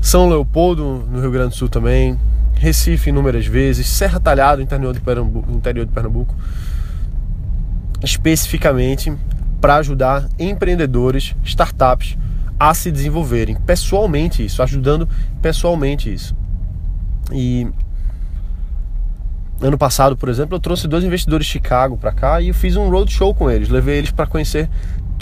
São 0.01 0.29
Leopoldo 0.29 1.07
no 1.11 1.21
Rio 1.21 1.31
Grande 1.31 1.51
do 1.51 1.57
Sul 1.57 1.69
também, 1.69 2.19
Recife 2.55 3.11
inúmeras 3.11 3.47
vezes, 3.47 3.87
Serra 3.87 4.21
Talhada, 4.21 4.63
interior 4.63 4.93
de 4.95 5.01
Pernambuco, 5.01 5.51
interior 5.53 5.85
de 5.85 5.93
Pernambuco 5.93 6.35
especificamente 8.03 9.13
para 9.61 9.77
ajudar 9.77 10.29
empreendedores, 10.39 11.37
startups 11.45 12.19
a 12.59 12.75
se 12.75 12.91
desenvolverem 12.91 13.57
pessoalmente 13.57 14.45
isso, 14.45 14.63
ajudando 14.63 15.09
pessoalmente 15.41 16.13
isso. 16.13 16.37
E 17.33 17.67
ano 19.61 19.79
passado, 19.79 20.17
por 20.17 20.29
exemplo, 20.29 20.57
eu 20.57 20.61
trouxe 20.61 20.89
dois 20.89 21.05
investidores 21.05 21.47
de 21.47 21.53
Chicago 21.53 21.97
para 21.97 22.13
cá 22.13 22.41
e 22.41 22.49
eu 22.49 22.55
fiz 22.55 22.77
um 22.77 22.89
roadshow 22.89 23.35
com 23.35 23.51
eles, 23.51 23.69
levei 23.69 23.99
eles 23.99 24.11
para 24.11 24.27
conhecer 24.27 24.69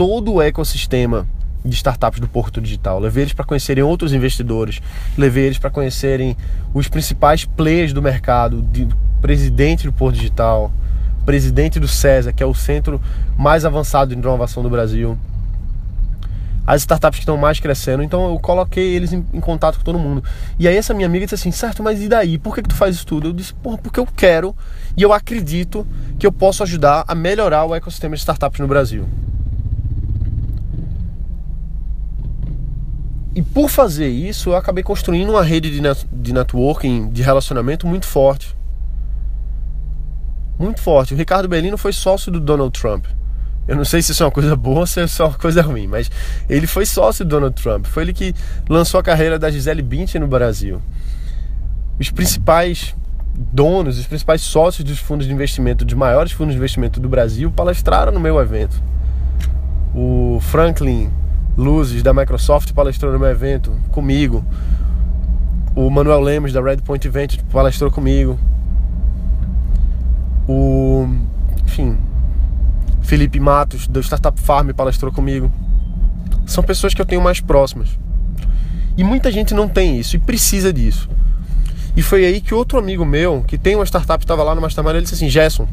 todo 0.00 0.33
o 0.33 0.40
ecossistema 0.40 1.26
de 1.62 1.76
startups 1.76 2.21
do 2.21 2.26
Porto 2.26 2.59
Digital. 2.59 2.99
Levei 2.99 3.25
eles 3.25 3.35
para 3.35 3.45
conhecerem 3.45 3.85
outros 3.85 4.14
investidores, 4.14 4.80
levei 5.14 5.45
eles 5.45 5.59
para 5.59 5.69
conhecerem 5.69 6.35
os 6.73 6.88
principais 6.88 7.45
players 7.45 7.92
do 7.92 8.00
mercado, 8.00 8.62
de 8.62 8.88
presidente 9.21 9.85
do 9.85 9.92
Porto 9.92 10.16
Digital, 10.16 10.73
presidente 11.26 11.78
do 11.78 11.87
CESA, 11.87 12.33
que 12.33 12.42
é 12.42 12.47
o 12.47 12.54
centro 12.54 12.99
mais 13.37 13.66
avançado 13.66 14.14
de 14.14 14.19
inovação 14.19 14.62
do 14.62 14.71
Brasil. 14.71 15.19
As 16.66 16.80
startups 16.80 17.19
que 17.19 17.25
estão 17.25 17.37
mais 17.37 17.61
crescendo, 17.61 18.02
então 18.02 18.30
eu 18.30 18.38
coloquei 18.38 18.95
eles 18.97 19.12
em, 19.12 19.23
em, 19.35 19.40
contato 19.40 19.76
com 19.76 19.85
todo 19.85 19.99
mundo. 19.99 20.25
E 20.59 20.66
aí 20.66 20.78
essa 20.78 20.95
minha 20.95 21.07
amiga 21.07 21.26
disse 21.26 21.35
assim, 21.35 21.50
certo, 21.50 21.83
mas 21.83 22.00
e 22.00 22.09
daí? 22.09 22.38
Por 22.38 22.54
que, 22.54 22.62
que 22.62 22.71
tu 22.71 22.75
faz 22.75 22.95
isso 22.95 23.04
tudo? 23.04 23.28
Eu 23.28 23.33
disse, 23.35 23.52
porra, 23.52 23.76
porque 23.76 24.00
eu 24.00 24.07
quero 24.07 24.57
e 24.97 25.02
eu 25.02 25.12
acredito 25.12 25.87
que 26.19 26.26
eu 26.26 26.33
posso 26.33 26.62
ajudar 26.62 27.04
a 27.07 27.14
melhorar 27.14 27.66
o 27.66 27.75
ecossistema 27.75 28.14
de 28.14 28.21
startups 28.21 28.61
no 28.61 28.66
Brasil. 28.66 29.07
E 33.34 33.42
por 33.42 33.68
fazer 33.68 34.08
isso, 34.08 34.50
eu 34.50 34.56
acabei 34.56 34.82
construindo 34.82 35.30
uma 35.30 35.42
rede 35.42 35.70
de, 35.70 35.80
net, 35.80 36.06
de 36.12 36.32
networking, 36.32 37.10
de 37.10 37.22
relacionamento 37.22 37.87
muito 37.87 38.06
forte. 38.06 38.56
Muito 40.58 40.80
forte. 40.80 41.14
O 41.14 41.16
Ricardo 41.16 41.49
Bellino 41.49 41.78
foi 41.78 41.92
sócio 41.92 42.30
do 42.32 42.40
Donald 42.40 42.78
Trump. 42.78 43.06
Eu 43.68 43.76
não 43.76 43.84
sei 43.84 44.02
se 44.02 44.10
isso 44.10 44.22
é 44.22 44.26
uma 44.26 44.32
coisa 44.32 44.56
boa 44.56 44.80
ou 44.80 44.87
se 44.87 45.00
é 45.00 45.06
uma 45.20 45.34
coisa 45.34 45.62
ruim, 45.62 45.87
mas 45.87 46.10
ele 46.49 46.66
foi 46.66 46.84
sócio 46.84 47.25
do 47.25 47.28
Donald 47.28 47.54
Trump. 47.54 47.87
Foi 47.87 48.02
ele 48.02 48.12
que 48.12 48.34
lançou 48.68 48.99
a 48.99 49.02
carreira 49.02 49.38
da 49.38 49.49
Gisele 49.49 49.80
Bündchen 49.80 50.20
no 50.20 50.26
Brasil. 50.26 50.82
Os 51.99 52.10
principais 52.10 52.96
donos, 53.32 53.96
os 53.96 54.06
principais 54.06 54.40
sócios 54.40 54.84
dos 54.84 54.99
fundos 54.99 55.26
de 55.26 55.32
investimento, 55.32 55.84
dos 55.84 55.94
maiores 55.94 56.32
fundos 56.32 56.52
de 56.52 56.58
investimento 56.58 56.99
do 56.99 57.08
Brasil, 57.08 57.50
palestraram 57.52 58.10
no 58.10 58.18
meu 58.18 58.40
evento. 58.40 58.82
O 59.94 60.38
Franklin 60.40 61.10
Luzes 61.61 62.02
da 62.02 62.14
Microsoft 62.14 62.73
palestrou 62.73 63.12
no 63.12 63.19
meu 63.19 63.29
evento 63.29 63.71
comigo. 63.93 64.43
O 65.76 65.90
Manuel 65.90 66.21
Lemos 66.21 66.55
da 66.55 66.62
Redpoint 66.62 67.07
Event 67.07 67.38
palestrou 67.52 67.90
comigo. 67.90 68.38
O, 70.49 71.07
enfim, 71.62 71.99
Felipe 73.02 73.38
Matos 73.38 73.87
do 73.87 74.00
Startup 74.00 74.40
Farm 74.40 74.71
palestrou 74.71 75.12
comigo. 75.12 75.52
São 76.47 76.64
pessoas 76.64 76.95
que 76.95 77.02
eu 77.02 77.07
tenho 77.07 77.21
mais 77.21 77.40
próximas. 77.40 77.90
E 78.97 79.05
muita 79.05 79.31
gente 79.31 79.52
não 79.52 79.69
tem 79.69 80.00
isso 80.00 80.17
e 80.17 80.19
precisa 80.19 80.73
disso. 80.73 81.11
E 81.95 82.00
foi 82.00 82.25
aí 82.25 82.40
que 82.40 82.55
outro 82.55 82.79
amigo 82.79 83.05
meu, 83.05 83.45
que 83.47 83.59
tem 83.59 83.76
uma 83.76 83.85
startup, 83.85 84.25
estava 84.25 84.43
lá 84.43 84.55
no 84.55 84.62
Mastermind, 84.62 84.95
ele 84.95 85.02
disse 85.02 85.14
assim: 85.14 85.29
Gerson, 85.29 85.69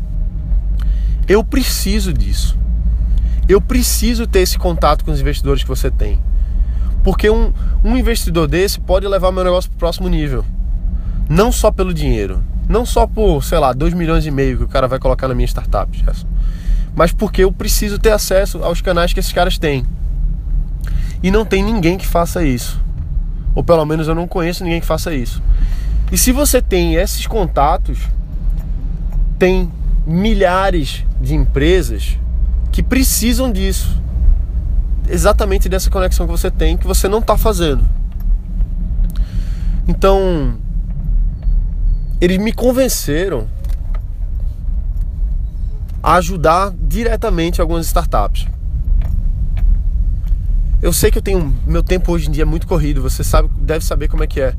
eu 1.29 1.44
preciso 1.46 2.12
disso 2.12 2.58
eu 3.48 3.62
preciso 3.62 4.27
ter 4.27 4.39
esse 4.39 4.58
contato 4.58 5.06
com 5.06 5.12
os 5.12 5.22
investidores 5.22 5.63
que 5.63 5.70
você 5.70 5.89
tem. 5.89 6.20
Porque 7.04 7.30
um, 7.30 7.54
um 7.84 7.98
investidor 7.98 8.48
desse 8.48 8.80
pode 8.80 9.08
levar 9.08 9.32
meu 9.32 9.44
negócio 9.44 9.70
para 9.70 9.75
o 9.75 9.80
próximo 9.80 10.10
nível. 10.10 10.44
Não 11.30 11.51
só 11.51 11.72
pelo 11.72 11.94
dinheiro. 11.94 12.44
Não 12.68 12.86
só 12.86 13.08
por, 13.08 13.42
sei 13.44 13.60
lá, 13.60 13.72
2 13.72 13.94
milhões 13.94 14.25
e 14.25 14.32
meio 14.32 14.58
que 14.58 14.63
o 14.66 14.68
cara 14.68 14.88
vai 14.88 15.00
colocar 15.00 15.27
na 15.27 15.34
minha 15.34 15.48
startup, 15.48 15.98
Gerson. 15.98 16.27
Mas 16.94 17.13
porque 17.13 17.44
eu 17.44 17.51
preciso 17.51 17.98
ter 17.98 18.12
acesso 18.12 18.62
aos 18.63 18.82
canais 18.82 19.13
que 19.13 19.20
esses 19.20 19.32
caras 19.32 19.58
têm. 19.58 19.86
E 21.24 21.32
não 21.32 21.46
tem 21.46 21.63
ninguém 21.63 21.98
que 21.98 22.06
faça 22.06 22.44
isso. 22.44 22.82
Ou 23.56 23.63
pelo 23.63 23.86
menos 23.86 24.08
eu 24.08 24.16
não 24.16 24.27
conheço 24.27 24.63
ninguém 24.63 24.82
que 24.82 24.86
faça 24.86 25.13
isso. 25.13 25.42
E 26.12 26.18
se 26.18 26.32
você 26.32 26.62
tem 26.62 26.96
esses 26.96 27.25
contatos, 27.25 28.00
tem 29.39 29.72
milhares 30.06 31.06
de 31.22 31.36
empresas 31.36 32.18
que 32.71 32.83
precisam 32.83 33.51
disso. 33.51 34.01
Exatamente 35.09 35.69
dessa 35.69 35.89
conexão 35.89 36.25
que 36.25 36.31
você 36.31 36.51
tem 36.51 36.77
que 36.77 36.86
você 36.86 37.07
não 37.07 37.19
está 37.19 37.38
fazendo. 37.38 37.83
Então, 39.88 40.57
eles 42.19 42.38
me 42.38 42.51
convenceram 42.51 43.47
a 46.03 46.15
ajudar 46.15 46.74
diretamente 46.81 47.62
algumas 47.62 47.86
startups. 47.86 48.47
Eu 50.81 50.93
sei 50.93 51.09
que 51.09 51.17
eu 51.17 51.21
tenho 51.21 51.55
meu 51.65 51.81
tempo 51.81 52.12
hoje 52.12 52.27
em 52.27 52.31
dia 52.31 52.43
é 52.43 52.45
muito 52.45 52.67
corrido, 52.67 53.01
você 53.01 53.24
sabe, 53.24 53.50
deve 53.59 53.83
saber 53.83 54.07
como 54.07 54.24
é 54.24 54.27
que 54.27 54.39
é. 54.39 54.53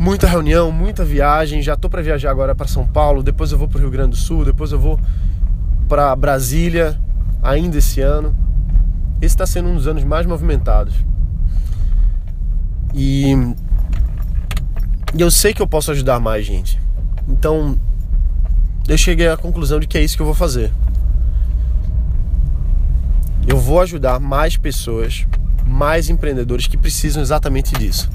Muita 0.00 0.26
reunião, 0.26 0.72
muita 0.72 1.04
viagem, 1.04 1.60
já 1.62 1.76
tô 1.76 1.88
para 1.88 2.00
viajar 2.00 2.30
agora 2.30 2.54
para 2.54 2.66
São 2.66 2.86
Paulo, 2.86 3.22
depois 3.22 3.52
eu 3.52 3.58
vou 3.58 3.68
para 3.68 3.78
o 3.78 3.80
Rio 3.80 3.90
Grande 3.90 4.10
do 4.10 4.16
Sul, 4.16 4.44
depois 4.44 4.72
eu 4.72 4.80
vou 4.80 4.98
para 5.92 6.16
Brasília 6.16 6.98
ainda 7.42 7.76
esse 7.76 8.00
ano. 8.00 8.34
Esse 9.20 9.34
está 9.34 9.44
sendo 9.44 9.68
um 9.68 9.74
dos 9.74 9.86
anos 9.86 10.02
mais 10.04 10.24
movimentados. 10.24 10.94
E, 12.94 13.34
eu 15.14 15.30
sei 15.30 15.52
que 15.52 15.60
eu 15.60 15.66
posso 15.66 15.90
ajudar 15.90 16.18
mais 16.18 16.46
gente. 16.46 16.80
Então 17.28 17.78
eu 18.88 18.96
cheguei 18.96 19.28
à 19.28 19.36
conclusão 19.36 19.78
de 19.78 19.86
que 19.86 19.98
é 19.98 20.02
isso 20.02 20.16
que 20.16 20.22
eu 20.22 20.26
vou 20.26 20.34
fazer. 20.34 20.72
Eu 23.46 23.58
vou 23.58 23.78
ajudar 23.82 24.18
mais 24.18 24.56
pessoas, 24.56 25.26
mais 25.66 26.08
empreendedores 26.08 26.66
que 26.66 26.78
precisam 26.78 27.20
exatamente 27.20 27.74
disso. 27.74 28.08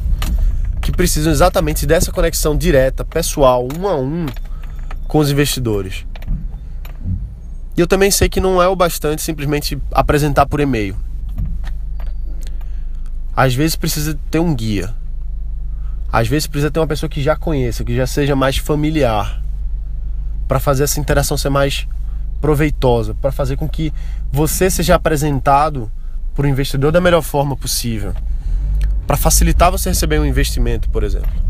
Que 0.81 0.91
precisam 0.91 1.31
exatamente 1.31 1.85
dessa 1.85 2.11
conexão 2.11 2.57
direta, 2.57 3.05
pessoal, 3.05 3.67
um 3.77 3.87
a 3.87 3.95
um 3.95 4.25
com 5.07 5.19
os 5.19 5.29
investidores. 5.29 6.07
E 7.77 7.81
eu 7.81 7.85
também 7.85 8.09
sei 8.09 8.27
que 8.27 8.41
não 8.41 8.59
é 8.59 8.67
o 8.67 8.75
bastante 8.75 9.21
simplesmente 9.21 9.79
apresentar 9.91 10.47
por 10.47 10.59
e-mail. 10.59 10.97
Às 13.35 13.53
vezes 13.53 13.75
precisa 13.75 14.17
ter 14.31 14.39
um 14.39 14.55
guia. 14.55 14.95
Às 16.11 16.27
vezes 16.27 16.47
precisa 16.47 16.71
ter 16.71 16.79
uma 16.79 16.87
pessoa 16.87 17.07
que 17.07 17.21
já 17.21 17.35
conheça, 17.35 17.83
que 17.83 17.95
já 17.95 18.07
seja 18.07 18.35
mais 18.35 18.57
familiar, 18.57 19.43
para 20.47 20.59
fazer 20.59 20.85
essa 20.85 20.99
interação 20.99 21.37
ser 21.37 21.49
mais 21.49 21.87
proveitosa, 22.41 23.13
para 23.13 23.31
fazer 23.31 23.57
com 23.57 23.69
que 23.69 23.93
você 24.31 24.71
seja 24.71 24.95
apresentado 24.95 25.91
para 26.33 26.45
o 26.45 26.49
investidor 26.49 26.91
da 26.91 26.99
melhor 26.99 27.21
forma 27.21 27.55
possível. 27.55 28.15
Para 29.05 29.17
facilitar 29.17 29.69
você 29.69 29.89
receber 29.89 30.19
um 30.19 30.25
investimento, 30.25 30.89
por 30.89 31.03
exemplo. 31.03 31.46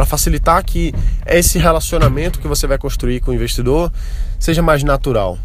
Para 0.00 0.06
facilitar 0.06 0.64
que 0.64 0.94
esse 1.26 1.58
relacionamento 1.58 2.40
que 2.40 2.48
você 2.48 2.66
vai 2.66 2.78
construir 2.78 3.20
com 3.20 3.32
o 3.32 3.34
investidor 3.34 3.92
seja 4.38 4.62
mais 4.62 4.82
natural. 4.82 5.38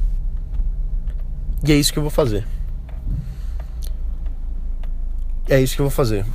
E 1.62 1.74
é 1.74 1.76
isso 1.76 1.92
que 1.92 2.00
eu 2.00 2.04
vou 2.04 2.10
fazer. 2.10 2.48
É 5.50 5.60
isso 5.60 5.76
que 5.76 5.82
eu 5.82 5.88
vou 5.88 5.92
fazer. 5.92 6.26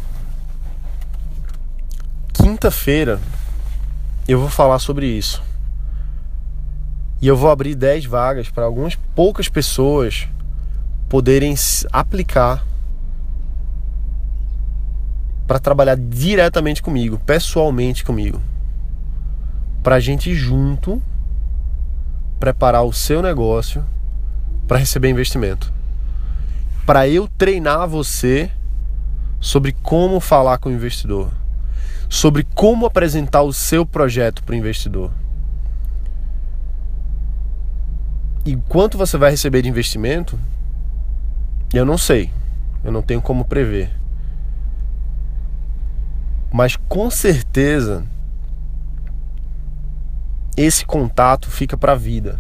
Quinta-feira 2.35 3.19
eu 4.29 4.39
vou 4.39 4.51
falar 4.51 4.81
sobre 4.81 5.07
isso. 5.07 5.43
E 7.23 7.27
eu 7.27 7.39
vou 7.39 7.51
abrir 7.51 7.75
10 7.75 8.05
vagas 8.05 8.51
para 8.51 8.67
algumas 8.67 8.97
poucas 9.17 9.49
pessoas 9.49 10.29
poderem 11.09 11.55
aplicar 11.91 12.67
para 15.51 15.59
trabalhar 15.59 15.97
diretamente 15.97 16.81
comigo, 16.81 17.19
pessoalmente 17.27 18.05
comigo. 18.05 18.41
Para 19.83 19.97
a 19.97 19.99
gente 20.01 20.33
junto 20.33 21.03
preparar 22.39 22.85
o 22.85 22.93
seu 22.93 23.21
negócio 23.21 23.85
para 24.69 24.79
receber 24.79 25.09
investimento. 25.09 25.73
Para 26.87 27.09
eu 27.09 27.27
treinar 27.27 27.89
você 27.89 28.49
sobre 29.41 29.73
como 29.83 30.21
falar 30.21 30.59
com 30.59 30.69
o 30.69 30.73
investidor, 30.73 31.33
sobre 32.09 32.47
como 32.55 32.87
apresentar 32.87 33.43
o 33.43 33.53
seu 33.53 33.85
projeto 33.85 34.45
para 34.45 34.53
o 34.53 34.57
investidor. 34.57 35.11
E 38.47 38.55
quanto 38.69 38.97
você 38.97 39.19
vai 39.19 39.33
receber 39.33 39.63
de 39.63 39.69
investimento, 39.69 40.39
eu 41.75 41.85
não 41.85 41.99
sei. 41.99 42.31
Eu 42.85 42.93
não 42.93 43.03
tenho 43.03 43.21
como 43.21 43.45
prever. 43.45 44.00
Mas 46.53 46.77
com 46.77 47.11
certeza 47.11 48.05
esse 50.57 50.85
contato 50.85 51.51
fica 51.51 51.77
para 51.77 51.93
a 51.93 51.97
vida. 51.97 52.39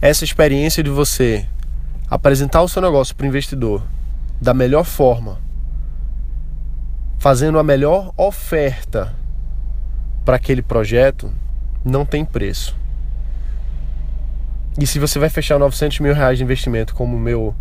Essa 0.00 0.24
experiência 0.24 0.82
de 0.82 0.90
você 0.90 1.46
apresentar 2.10 2.62
o 2.62 2.68
seu 2.68 2.80
negócio 2.82 3.14
para 3.14 3.24
o 3.24 3.28
investidor 3.28 3.82
da 4.40 4.52
melhor 4.52 4.84
forma, 4.84 5.38
fazendo 7.18 7.58
a 7.58 7.62
melhor 7.62 8.12
oferta 8.16 9.14
para 10.24 10.36
aquele 10.36 10.62
projeto, 10.62 11.32
não 11.84 12.04
tem 12.04 12.24
preço. 12.24 12.76
E 14.78 14.86
se 14.86 14.98
você 14.98 15.18
vai 15.18 15.28
fechar 15.30 15.58
900 15.58 16.00
mil 16.00 16.12
reais 16.12 16.38
de 16.38 16.44
investimento 16.44 16.94
como 16.94 17.18
meu 17.18 17.54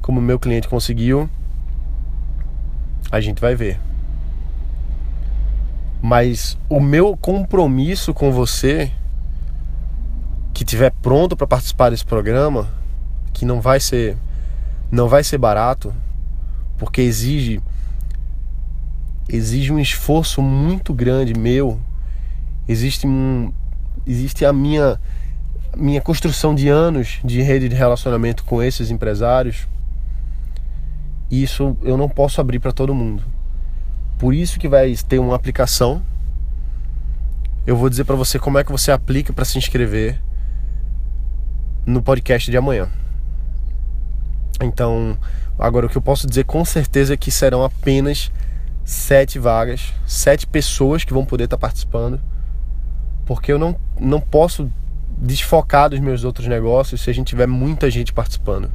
como 0.00 0.20
meu 0.20 0.38
cliente 0.38 0.68
conseguiu, 0.68 1.30
a 3.10 3.20
gente 3.20 3.40
vai 3.40 3.54
ver. 3.56 3.80
Mas 6.06 6.58
o 6.68 6.80
meu 6.80 7.16
compromisso 7.16 8.12
com 8.12 8.30
você 8.30 8.92
que 10.52 10.62
tiver 10.62 10.90
pronto 11.00 11.34
para 11.34 11.46
participar 11.46 11.88
desse 11.88 12.04
programa, 12.04 12.68
que 13.32 13.46
não 13.46 13.58
vai 13.58 13.80
ser 13.80 14.14
não 14.92 15.08
vai 15.08 15.24
ser 15.24 15.38
barato, 15.38 15.94
porque 16.76 17.00
exige 17.00 17.58
exige 19.30 19.72
um 19.72 19.78
esforço 19.78 20.42
muito 20.42 20.92
grande 20.92 21.32
meu. 21.32 21.80
Existe 22.68 23.06
um 23.06 23.50
existe 24.06 24.44
a 24.44 24.52
minha 24.52 25.00
minha 25.74 26.02
construção 26.02 26.54
de 26.54 26.68
anos 26.68 27.18
de 27.24 27.40
rede 27.40 27.66
de 27.66 27.74
relacionamento 27.74 28.44
com 28.44 28.62
esses 28.62 28.90
empresários 28.90 29.66
isso 31.30 31.78
eu 31.80 31.96
não 31.96 32.10
posso 32.10 32.42
abrir 32.42 32.58
para 32.58 32.72
todo 32.72 32.94
mundo. 32.94 33.33
Por 34.18 34.34
isso 34.34 34.58
que 34.58 34.68
vai 34.68 34.94
ter 35.08 35.18
uma 35.18 35.34
aplicação. 35.34 36.02
Eu 37.66 37.76
vou 37.76 37.88
dizer 37.88 38.04
para 38.04 38.16
você 38.16 38.38
como 38.38 38.58
é 38.58 38.64
que 38.64 38.72
você 38.72 38.92
aplica 38.92 39.32
para 39.32 39.44
se 39.44 39.58
inscrever 39.58 40.20
no 41.86 42.02
podcast 42.02 42.50
de 42.50 42.56
amanhã. 42.56 42.88
Então, 44.60 45.18
agora 45.58 45.86
o 45.86 45.88
que 45.88 45.96
eu 45.96 46.02
posso 46.02 46.26
dizer 46.26 46.44
com 46.44 46.64
certeza 46.64 47.14
é 47.14 47.16
que 47.16 47.30
serão 47.30 47.64
apenas 47.64 48.30
sete 48.84 49.38
vagas, 49.38 49.92
sete 50.06 50.46
pessoas 50.46 51.04
que 51.04 51.12
vão 51.12 51.24
poder 51.24 51.44
estar 51.44 51.58
participando, 51.58 52.20
porque 53.24 53.50
eu 53.50 53.58
não, 53.58 53.76
não 53.98 54.20
posso 54.20 54.70
desfocar 55.16 55.90
dos 55.90 56.00
meus 56.00 56.24
outros 56.24 56.46
negócios 56.46 57.00
se 57.00 57.10
a 57.10 57.14
gente 57.14 57.28
tiver 57.28 57.46
muita 57.46 57.90
gente 57.90 58.12
participando. 58.12 58.70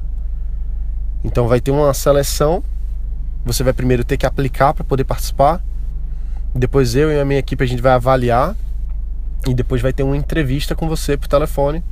Então 1.23 1.47
vai 1.47 1.59
ter 1.59 1.71
uma 1.71 1.93
seleção. 1.93 2.63
Você 3.45 3.63
vai 3.63 3.73
primeiro 3.73 4.03
ter 4.03 4.17
que 4.17 4.25
aplicar 4.25 4.73
para 4.73 4.83
poder 4.83 5.03
participar. 5.03 5.61
Depois 6.53 6.95
eu 6.95 7.11
e 7.11 7.19
a 7.19 7.25
minha 7.25 7.39
equipe 7.39 7.63
a 7.63 7.67
gente 7.67 7.81
vai 7.81 7.93
avaliar 7.93 8.55
e 9.47 9.53
depois 9.53 9.81
vai 9.81 9.93
ter 9.93 10.03
uma 10.03 10.17
entrevista 10.17 10.75
com 10.75 10.87
você 10.87 11.15
por 11.15 11.27
telefone 11.27 11.83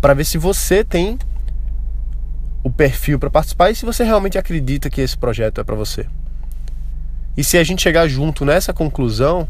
para 0.00 0.14
ver 0.14 0.24
se 0.24 0.38
você 0.38 0.82
tem 0.82 1.18
o 2.62 2.70
perfil 2.70 3.18
para 3.18 3.30
participar 3.30 3.70
e 3.70 3.74
se 3.74 3.84
você 3.84 4.04
realmente 4.04 4.38
acredita 4.38 4.88
que 4.88 5.00
esse 5.00 5.16
projeto 5.16 5.60
é 5.60 5.64
para 5.64 5.74
você. 5.74 6.06
E 7.36 7.44
se 7.44 7.56
a 7.58 7.64
gente 7.64 7.82
chegar 7.82 8.08
junto 8.08 8.44
nessa 8.44 8.72
conclusão, 8.72 9.48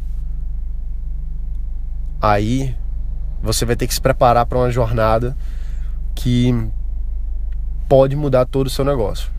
aí 2.20 2.76
você 3.42 3.64
vai 3.64 3.76
ter 3.76 3.86
que 3.86 3.94
se 3.94 4.00
preparar 4.00 4.46
para 4.46 4.58
uma 4.58 4.70
jornada 4.70 5.36
que 6.14 6.54
pode 7.88 8.14
mudar 8.14 8.44
todo 8.44 8.66
o 8.66 8.70
seu 8.70 8.84
negócio. 8.84 9.30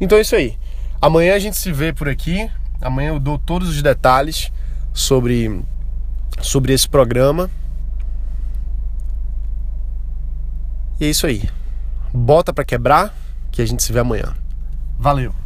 Então 0.00 0.18
é 0.18 0.20
isso 0.20 0.34
aí. 0.34 0.58
Amanhã 1.00 1.34
a 1.34 1.38
gente 1.38 1.56
se 1.56 1.72
vê 1.72 1.92
por 1.92 2.08
aqui. 2.08 2.50
Amanhã 2.80 3.08
eu 3.08 3.20
dou 3.20 3.38
todos 3.38 3.68
os 3.68 3.82
detalhes 3.82 4.50
sobre, 4.92 5.62
sobre 6.40 6.72
esse 6.72 6.88
programa. 6.88 7.50
E 11.00 11.04
é 11.04 11.10
isso 11.10 11.26
aí. 11.26 11.48
Bota 12.12 12.52
para 12.52 12.64
quebrar 12.64 13.14
que 13.50 13.60
a 13.60 13.66
gente 13.66 13.82
se 13.82 13.92
vê 13.92 14.00
amanhã. 14.00 14.34
Valeu! 14.98 15.43